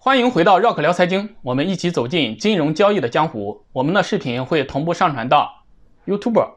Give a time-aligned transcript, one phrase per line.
[0.00, 3.66] 欢迎回到绕口聊财经，我们一起走进金融交易的江湖。
[3.72, 5.64] 我们的视频会同步上传到
[6.06, 6.54] YouTube、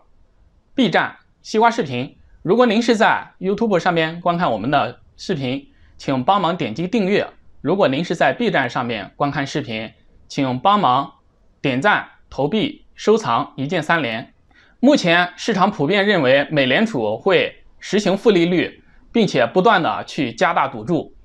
[0.74, 2.18] B 站、西瓜视频。
[2.44, 5.68] 如果您是在 YouTube 上面观看我们的视频，
[5.98, 7.26] 请帮忙点击订阅；
[7.60, 9.92] 如果您是在 B 站上面观看视频，
[10.30, 11.16] 请帮忙
[11.62, 14.32] 点赞、投币、收藏，一键三连。
[14.80, 21.16] 目前市场普遍认为美联储会实行负利率，并且不断的去加大赌注。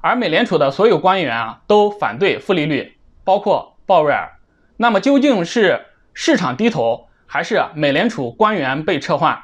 [0.00, 4.30] 而美联储的所有官员啊都反对负利率，包括鲍威尔。
[4.78, 5.78] 那么究竟是
[6.14, 9.38] 市场低头，还是美联储官员被撤换？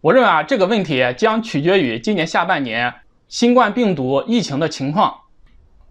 [0.00, 2.94] 我认为啊这个问题将取决于今年下半年
[3.26, 5.12] 新冠病毒疫情的情况。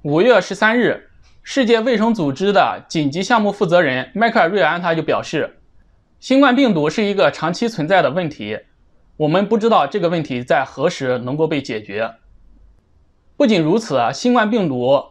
[0.03, 1.06] 五月十三日，
[1.49, 5.61] 世界卫生组织的紧急项目负责人迈克尔瑞安他就表示，
[6.19, 8.59] 新冠病毒是一个长期存在的问题，
[9.15, 12.15] 我们不知道这个问题在何时能够被解决。
[13.37, 15.01] 不仅如此，新冠病毒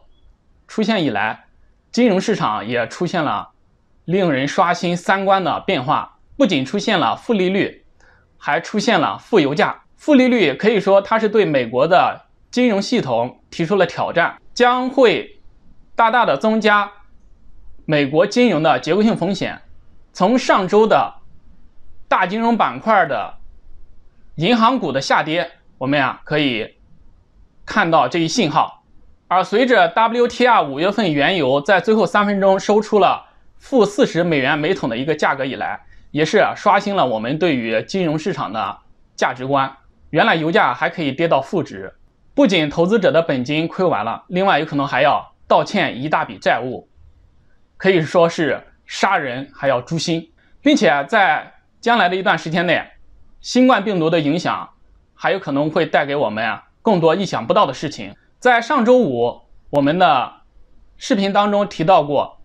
[0.68, 1.46] 出现以来，
[1.90, 3.52] 金融市场也出现了
[4.04, 6.18] 令人刷新三观的变化。
[6.36, 7.82] 不仅出现了负利率，
[8.36, 9.84] 还出现了负油价。
[9.96, 15.35] 负利率可以说它是对美国的金融系统提出了挑战，将会
[15.96, 16.92] 大大的增加
[17.84, 19.62] 美国金融的结构性风险。
[20.12, 21.14] 从上周的
[22.06, 23.34] 大金融板块的
[24.36, 26.76] 银行股的下跌，我们呀可以。
[27.64, 28.84] 看到这一信号，
[29.26, 33.26] 而随着 WTI 五月份原油在最后三分钟收出了
[33.58, 35.80] 负四十美元每桶的一个价格以来，
[36.12, 38.78] 也是刷新了我们对于金融市场的
[39.16, 39.78] 价值观。
[40.10, 41.92] 原来油价还可以跌到负值，
[42.34, 46.88] 不仅投资者的本金亏完了，另外有可能还要道歉一大笔债务，
[47.76, 52.82] 可以说是杀人还要诛心，并且在将来的一段时间内，
[53.40, 54.70] 新冠病毒的影响
[55.14, 56.64] 还有可能会带给我们啊。
[56.82, 59.40] 更多意想不到的事情，在上周五
[59.70, 60.32] 我们的
[60.96, 62.40] 视频当中提到过，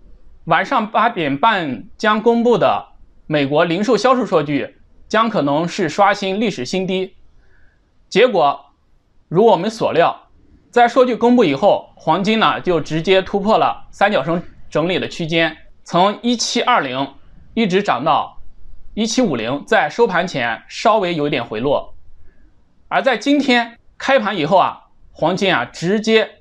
[0.45, 2.87] 晚上八点半将公布的
[3.27, 4.77] 美国零售销售数据
[5.07, 7.15] 将可能是刷新历史新低。
[8.09, 8.73] 结果
[9.27, 10.27] 如我们所料，
[10.71, 17.15] 在数据公布以后，黄金呢就直接突破了三角形整理的区间，从一七二零
[17.53, 18.39] 一直涨到
[18.93, 21.93] 一七五零，在收盘前稍微有一点回落，
[22.87, 23.77] 而在今天。
[24.03, 26.39] 开盘以后啊，黄金啊直接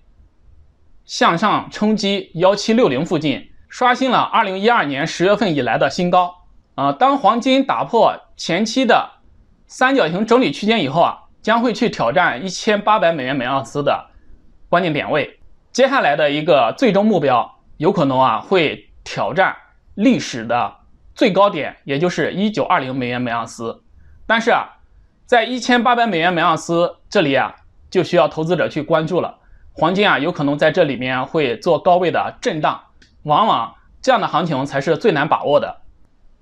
[1.05, 6.37] 向上冲击幺七六零附近，刷新了二零一二年十月份以来的新高
[6.75, 6.91] 啊。
[6.91, 9.11] 当黄金打破前期的
[9.67, 14.10] 三角形整理区间以后啊，将会去挑战一千八百美元每盎司的
[14.71, 15.39] 关键点位。
[15.71, 19.55] 接下来的一个最终目标有可能啊会挑战
[19.95, 20.77] 历史的
[21.15, 23.83] 最高点，也就是一九二零美元每盎司。
[24.27, 24.77] 但是啊。
[25.31, 27.55] 在一千八百美元每盎司这里啊，
[27.89, 29.39] 就需要投资者去关注了。
[29.73, 32.81] 黄金啊，有可能在这里面会做高位的震荡，
[33.23, 35.83] 往往这样的行情才是最难把握的。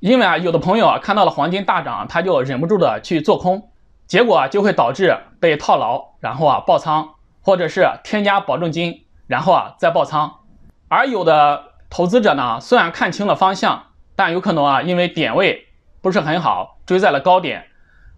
[0.00, 3.68] 因为啊，有的朋友啊看到了黄金大涨，他就忍不住的去做空，
[4.06, 7.10] 结果就会导致被套牢，然后啊爆仓，
[7.42, 10.40] 或者是添加保证金，然后啊再爆仓。
[10.88, 15.68] 而有的投资者呢，虽然看清了方向，但有可能啊因为点位
[16.00, 17.66] 不是很好，追在了高点。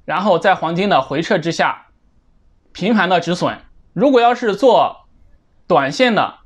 [0.04, 1.86] 然后在黄金的回撤之下，
[2.72, 3.60] 频繁的止损。
[3.92, 5.08] 如果要是做
[5.66, 6.38] 短线的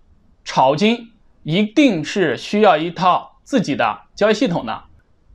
[0.45, 1.13] 炒金，
[1.43, 4.85] 一定是需要一套自己的交易系统的。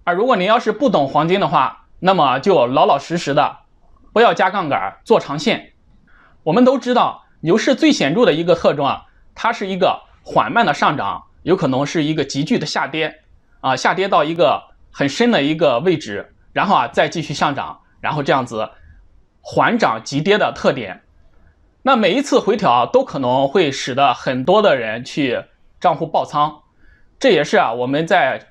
[0.03, 3.57] 而如果您要是不懂黄金的话，那么就老老实实的，
[4.11, 5.73] 不要加杠杆做长线。
[6.43, 13.21] 我们都知道，牛市最显著的一个特征啊，它是一个缓慢的上涨，有可能是一个急剧的下跌，
[13.61, 17.81] 啊，下跌到一个很深的一个位置，然后啊再继续上涨。
[18.01, 18.69] 然后这样子
[19.41, 21.01] 缓涨急跌的特点，
[21.81, 25.43] 那每一次回调都可能会使得很多的人去
[25.81, 26.61] 账户爆仓，
[27.19, 28.47] 这也是啊我们在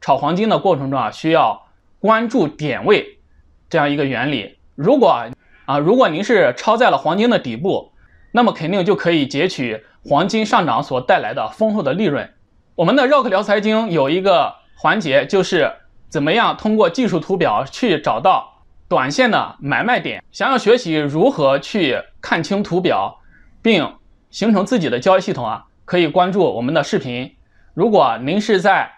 [0.00, 1.68] 炒黄金的过程中啊需要
[2.00, 3.20] 关注点位
[3.68, 4.58] 这样一个原理。
[4.74, 5.28] 如果
[5.64, 7.92] 啊如果您是抄在了黄金的底部，
[8.32, 12.32] 那么肯定就可以截取黄金上涨所带来的丰厚的利润。
[12.74, 15.72] 我们的 Rock 聊财经有一个环节就是
[16.08, 18.54] 怎么样通过技术图表去找到。
[18.88, 23.20] 短线的买卖点，想要学习如何去看清图表，
[23.60, 23.96] 并
[24.30, 27.36] 形成自己的交易系统啊，可以关注我们的视频。
[27.74, 28.90] 如果您是在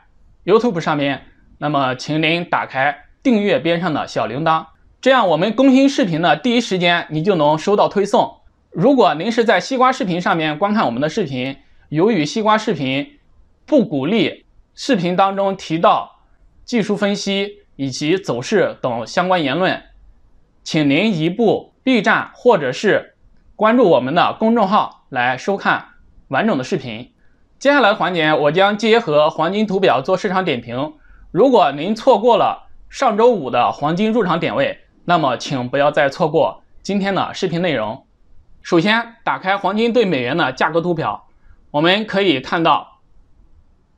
[0.44, 1.26] YouTube 上面，
[1.58, 4.66] 那么请您打开订阅边上的小铃铛，
[5.00, 8.39] 这样我们更新视频的第一时间你就能收到推送。
[8.70, 11.56] 如果您是在西瓜视频上面观看我们的视频，
[11.88, 13.18] 由于西瓜视频
[13.66, 16.16] 不鼓励视频当中提到。
[16.62, 19.82] 技术分析以及走势等相关言论，
[20.62, 23.16] 请您移步 B 站或者是
[23.56, 25.86] 关注我们的公众号来收看
[26.28, 27.12] 完整的视频。
[27.58, 30.92] 接下来环节，我将结合黄金图表做市场点评。
[31.32, 38.06] 如果您错过了上周五的黄金入场点位，那么请不要再错过今天的视频内容。
[38.62, 41.26] 首先，打开黄金对美元的价格图表，
[41.70, 43.00] 我们可以看到，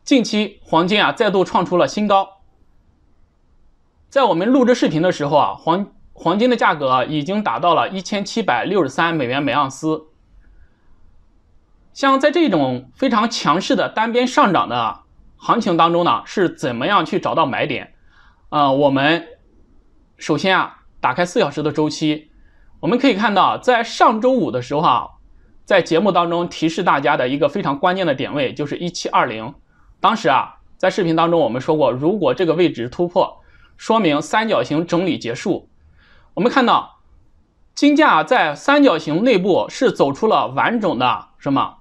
[0.04, 2.40] 近期黄金啊再度创出了新高。
[4.08, 10.06] 在我们录制视频的时候啊，黄黄金的价格已经达到了一千七百六十三美元每盎司。
[11.92, 15.00] 像在这种非常强势的单边上涨的
[15.36, 17.94] 行情当中呢，是怎么样去找到买点？
[18.50, 19.26] 呃，我们
[20.18, 22.30] 首先啊，打开四小时的周期，
[22.82, 25.06] 我们可以看到，在上周五的时候啊，
[25.64, 29.54] 在节目当中提示大家的一个非常关键的点位就是一七二零。
[30.00, 33.40] 当时啊，在视频当中我们说过，如果这个位置突破，
[33.76, 35.68] 说明三角形整理结束。
[36.34, 36.98] 我们看到
[37.72, 41.76] 金价在三角形内部是走出了完整的什么？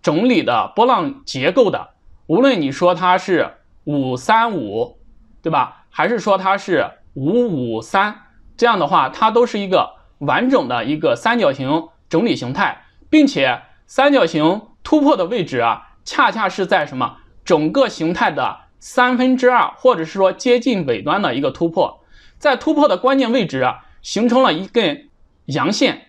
[0.00, 1.90] 整理的波浪结构的，
[2.28, 4.96] 无论你说它是五三五，
[5.42, 5.84] 对吧？
[5.90, 8.22] 还是说它是五五三，
[8.56, 22.04] 这样的话，它都是一个完整的一个三角形整理形态，并且三角形突破的位置啊，恰恰是在什么整个形态的三分之二，或者是说接近尾端的一个突破，
[22.38, 25.08] 在突破的关键位置啊，形成了一根
[25.46, 26.08] 阳线，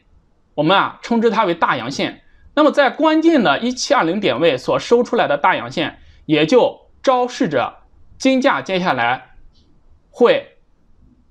[0.56, 2.24] 我们啊称之它为大阳线。
[2.56, 7.78] 那么在关键的1720点位所收出来的大阳线，也就昭示着
[8.18, 9.36] 金价接下来
[10.10, 10.58] 会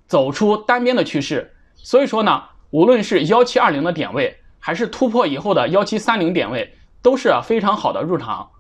[0.07, 1.55] 走出单边的趋势。
[1.75, 8.51] 所以说呢，无论是1720的点位，还是突破以后的1730点位，都是非常好的入场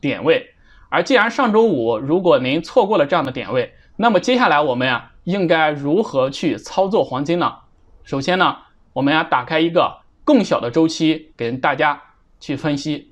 [0.00, 0.54] 点位。
[0.88, 7.56] 而既然上周五如果您错过了这样的点位，那么接下来我们啊应该如何去操作黄金呢？
[8.04, 8.56] 首先呢，
[8.92, 12.02] 我们要打开一个更小的周期给大家。
[12.40, 13.10] 去分析，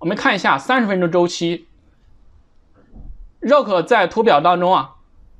[0.00, 1.68] 我们看一下三十分钟周期
[3.40, 4.96] ，Rock 在图表当中啊，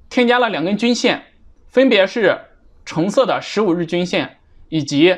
[0.08, 1.25] 添加了两根均线，
[1.66, 2.38] 分别是
[2.90, 4.38] 橙色的十五日均线
[4.69, 5.16] 以及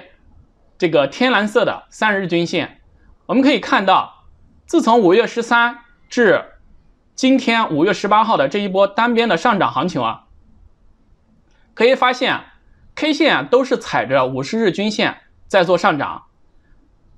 [0.77, 2.83] 这个天蓝色的三十日均线。
[3.25, 4.27] 我们可以看到，
[4.67, 5.79] 自从五月十三
[6.11, 6.59] 至
[7.15, 10.25] 今天五月十八号的这一波单边的上涨行情啊，
[11.73, 12.43] 可以发现
[12.95, 15.17] K 线都是踩着五十日均线
[15.49, 16.25] 在做上涨。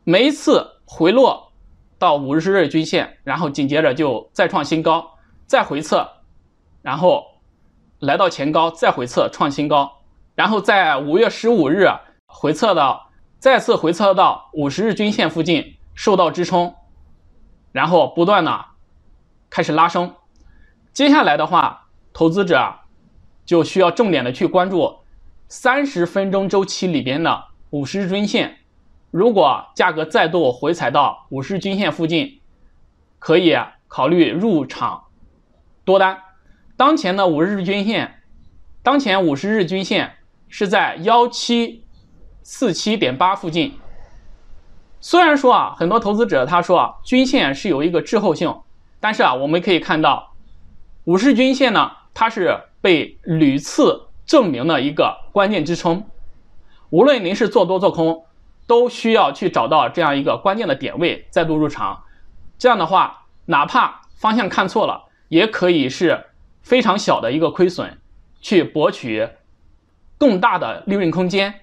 [0.04, 1.52] 每一次回落
[1.98, 5.18] 到五十日均线，然后紧接着就再创新高，
[5.48, 6.08] 再回测，
[6.80, 7.40] 然后
[7.98, 10.03] 来到前高，再回测创新高，
[10.34, 11.88] 然后在五月十五日
[12.26, 16.75] 回测到再次回测到五十日均线附近受到支撑，
[17.72, 18.64] 然后不断的
[19.48, 20.14] 开始拉升。
[20.92, 22.75] 接下来的话，投资者
[23.44, 25.00] 就需要重点的去关注
[25.48, 28.58] 三十分钟周期里边的五十日均线。
[29.10, 32.40] 如果价格再度回踩到五十均线附近，
[33.20, 33.56] 可以
[33.87, 35.04] 考虑入场
[35.84, 36.19] 多单。
[36.76, 38.22] 当前的五日均线，
[38.82, 40.16] 当前五十日均线
[40.56, 41.82] 是在幺七
[42.44, 43.76] 四七点八附近。
[45.00, 48.54] 虽然说啊，很多投资者他说啊，均线是有一个滞后性，
[49.00, 50.32] 但是啊，我们可以看到
[51.06, 56.04] 五十均线呢，它是被屡次证明的一个关键支撑。
[56.90, 58.25] 无论您是做多做空。
[58.66, 62.02] 都需要去找到这样一个关键的点位，再度入场。
[62.56, 66.25] 这样的话，哪怕方向看错了，也可以是
[66.62, 67.99] 非常小的一个亏损，
[68.40, 69.28] 去博取
[70.18, 71.61] 更大的利润空间。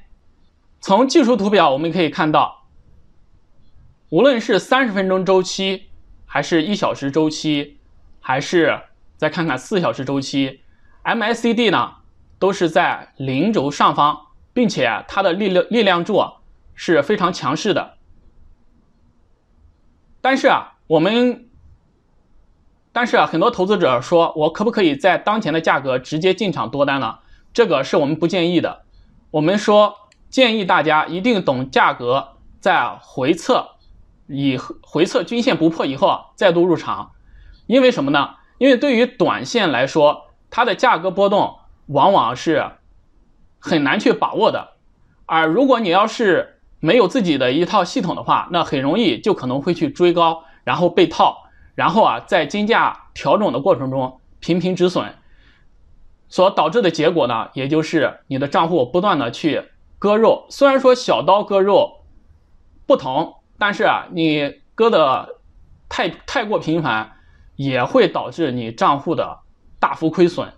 [0.80, 2.66] 从技术图表我们可以看到，
[4.10, 5.90] 无论是三十分钟周期，
[6.26, 7.80] 还是一小时周期，
[8.20, 8.82] 还是
[9.18, 10.62] 再看看四小时周期
[11.04, 11.96] ，MACD 呢，
[12.40, 16.22] 都是在零轴上方，并且它的力量力量柱。
[16.74, 17.98] 是非常强势的，
[20.20, 21.48] 但是啊，我们，
[22.92, 27.20] 但是啊，很多投资者说，我可不可以在当前的价格直接进场多单呢？
[27.54, 28.84] 这个是我们不建议的。
[29.32, 29.96] 我们说，
[30.30, 32.30] 建议大家一定等价格
[32.60, 33.72] 在回测，
[34.28, 37.12] 以回测均线不破以后再度入场。
[37.68, 38.36] 因为什么呢？
[38.58, 42.72] 因为对于短线来说，它的价格波动往往是
[43.60, 44.72] 很难去把握的，
[45.26, 55.16] 而如果你要是没有自己的一套系统的话，那很容易就可能会去追高，然后被套，然后啊，在金价调整的过程中频频止损，
[56.32, 59.66] 所导致的结果呢，也就是你的账户不断的去
[60.00, 60.48] 割肉。
[60.50, 62.06] 虽然说小刀割肉
[62.88, 65.36] 不疼，但是啊，你割的
[65.90, 67.12] 太太过频繁，
[67.58, 69.40] 也会导致你账户的
[69.78, 70.54] 大幅亏损。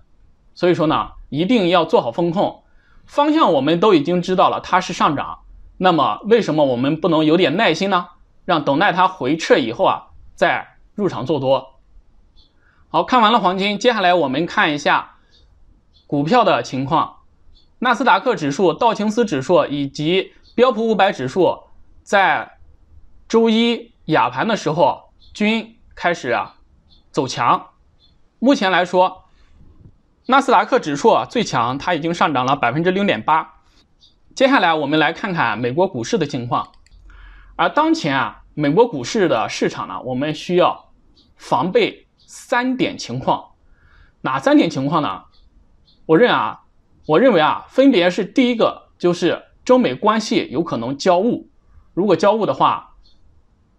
[0.54, 2.64] 所以说呢，一定要做好风控。
[3.08, 5.40] 方向我们都已经知道了，它是上涨。
[5.78, 8.10] 那么为什么我们不能有点耐心呢？
[8.46, 11.80] 让等待它回撤以后啊，再入场做多。
[12.90, 15.13] 好看完了黄金，接下来我们看一下
[16.14, 17.22] 股票的情况。
[17.80, 21.64] 纳斯达克指数、道琼斯指数以及标普五百指数
[22.04, 22.60] 在
[23.28, 26.58] 周一亚盘的时候均开始啊
[27.10, 27.70] 走强。
[28.38, 29.24] 目前来说，
[30.28, 33.56] 纳斯达克指数最强，它已经上涨了百分之零点八。
[34.36, 36.74] 接下来我们来看看美国股市的情况。
[37.56, 40.92] 而当前啊，美国股市的市场呢，我们需要
[41.38, 43.54] 防备三点情况。
[44.22, 45.24] 哪三点情况呢？
[46.06, 46.60] 我认啊。
[47.06, 51.48] 我认为啊，分别是第一个就是中美关系有可能交恶，
[51.94, 52.96] 如果交恶的话，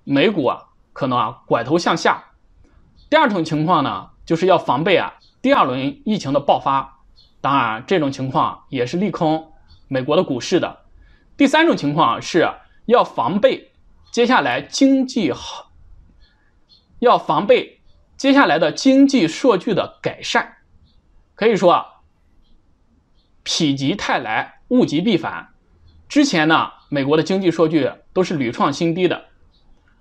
[0.04, 2.32] 美股啊可能啊拐头向下。
[3.08, 6.98] 第二种情况呢，就是要防备啊第二轮疫情的爆发，
[7.40, 9.54] 当然这种情况也是利空
[9.88, 10.80] 美国的股市的。
[11.38, 12.46] 第三种情况是
[12.84, 13.72] 要防备
[14.12, 15.70] 接下来经济好，
[16.98, 17.80] 要防备
[18.18, 20.56] 接下来的经济数据的改善，
[21.34, 21.86] 可以说啊。
[23.44, 25.48] 否极泰来，物极必反。
[26.08, 29.24] 之前呢，美国的经济数据都是屡创新低的，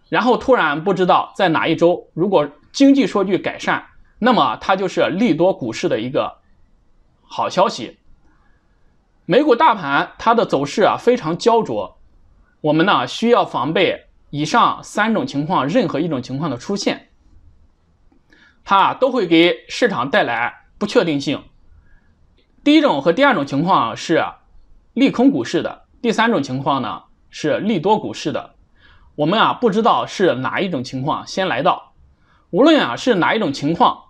[0.09, 3.85] 然后突然不知道在哪一周，如果经济数据改善，
[4.19, 6.39] 那么它就是利多股市的一个
[7.21, 7.99] 好消息。
[9.25, 11.97] 美股大盘它的走势啊非常焦灼，
[12.61, 17.09] 我们呢需要防备以上三种情况任何一种情况的出现，
[18.63, 21.43] 它都会给市场带来不确定性。
[22.63, 24.23] 第一种和第二种情况是
[24.93, 28.55] 利空股市的，第三种情况呢是利多股市的。
[29.15, 31.91] 我们啊不知道是哪一种情况先来到。
[32.51, 34.03] 无论啊是哪一种情况，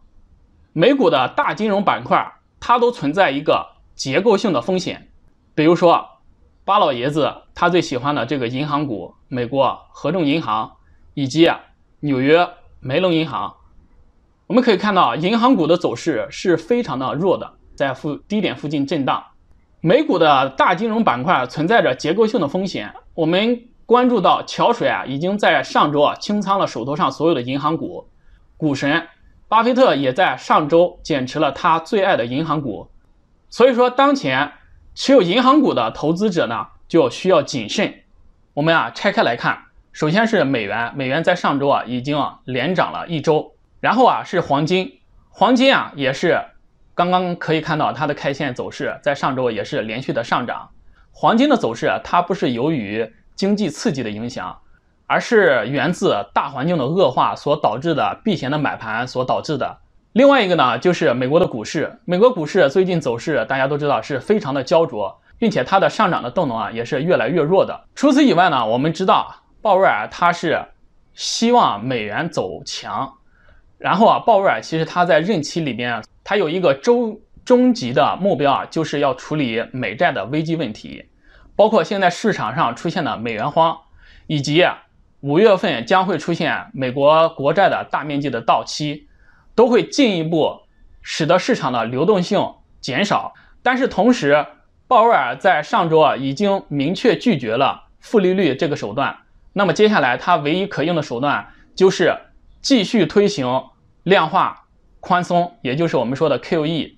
[0.71, 5.09] 美股的大金融板块它都存在一个结构性的风险。
[5.55, 6.19] 比如说
[6.63, 10.73] 巴老爷子他最喜欢的这个银行股，美国合众银行
[11.15, 11.51] 以及
[12.01, 12.47] 纽约
[12.79, 13.55] 梅隆银行，
[14.45, 17.53] 我们可以看到银行股的走势是非常的弱的。
[17.75, 19.23] 在附低点附近震荡，
[19.81, 22.93] 美股的大金融板块存在着结构性的风险。
[23.13, 28.07] 我们关注到桥水啊，已经在上周啊清仓了手头上所有的银行股，
[28.57, 29.07] 股神
[29.47, 32.89] 巴菲特也在上周减持了他最爱的银行股。
[33.49, 34.53] 所以说，当前
[34.95, 37.93] 持有银行股的投资者呢，就需要谨慎。
[38.53, 44.99] 我们啊拆开来看，首先是美元，美元在上周啊已经啊连涨了一周，然后啊是黄金，
[45.29, 46.39] 黄金啊也是。
[46.95, 50.69] 刚刚可以看到它的 K 线走势，在上周也是连续的上涨。
[51.11, 54.55] 黄金的走势，它不是由于经济刺激的影响，
[55.07, 59.77] 而是源自大环境的恶化所导致的避险的买盘所导致的。
[60.11, 67.85] 另外一个呢，就是美国的股市，美国股市最近走势大家都知道是非常的焦灼，并且它的上涨的动能啊也是越来越弱的。
[67.95, 70.63] 除此以外呢，我们知道鲍威尔他是
[71.15, 73.13] 希望美元走强，
[73.79, 76.03] 然后啊，鲍威尔其实他在任期里边。
[76.23, 81.05] 它有一个终终极的目标啊，就是要处理美债的危机问题，
[81.55, 83.77] 包括现在市场上出现的美元荒，
[84.27, 84.65] 以及
[85.19, 89.07] 五月份将会出现美国国债的大面积的到期，
[89.55, 90.61] 都会进一步
[91.01, 93.33] 使得市场的流动性减少。
[93.61, 94.45] 但是同时，
[94.87, 99.17] 鲍威尔在上周啊已经明确拒绝了负利率这个手段。
[99.53, 102.17] 那么接下来他唯一可用的手段就是
[102.61, 103.63] 继续推行
[104.03, 104.62] 量化。
[105.05, 106.93] 宽松，也就是我们说的 QE。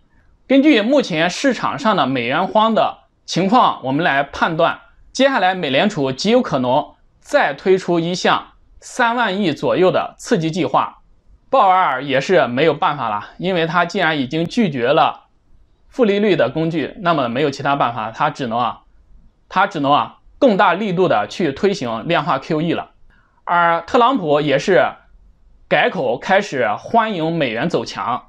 [0.48, 4.80] 根据目前市场上的美元荒的情况，我们来判断，
[5.12, 11.00] 接下来美联储极有可能再推出一项三万亿左右的刺激计划。
[11.50, 15.24] 鲍威尔也是没有办法了，因为他既然已经拒绝了
[15.90, 18.82] 负利率的工具，那么没有其他办法，他只能啊，
[19.50, 22.92] 他只能啊更大力度的去推行量化 QE 了。
[23.46, 24.92] 而特朗普也是。
[25.68, 28.28] 改口开始欢迎美元走强，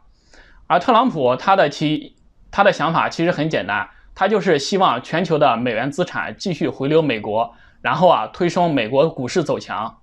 [0.66, 2.16] 而特朗普他的其
[2.50, 7.52] 他的想法其实很简单，他就是希望全球的美元资产继续回流美国，
[7.82, 9.98] 然后啊推升美国股市走强。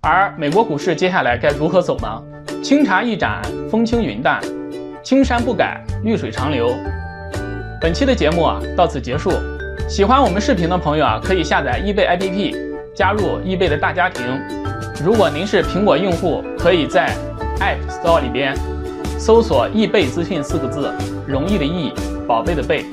[0.00, 2.20] 而美国股市接下来该如何走呢？
[2.64, 4.40] 清茶一盏，风轻云淡，
[5.04, 6.74] 青山不改，绿水长流。
[7.80, 9.30] 本期的节目啊到此结束，
[9.88, 14.63] 喜欢我们视频的朋友啊可以下载易贝 APP，加入易贝的大家庭。
[15.02, 17.14] 如果您是苹果用户，可以在
[17.58, 18.56] App Store 里边
[19.18, 20.92] 搜索“易贝资讯”四个字，
[21.26, 21.92] 容易的易，
[22.26, 22.86] 宝贝的贝。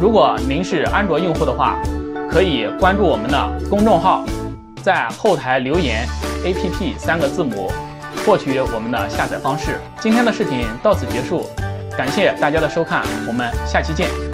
[0.00, 1.78] 如果您是安卓用户的话，
[2.30, 4.24] 可以关注我们的公众号，
[4.82, 6.06] 在后台留言
[6.44, 7.70] “APP” 三个字母，
[8.24, 9.80] 获取我们的下载方式。
[10.00, 11.48] 今天的视频到此结束，
[11.96, 14.29] 感谢大家的收看，我们下期见。